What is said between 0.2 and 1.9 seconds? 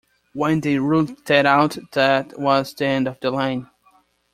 When they ruled that out,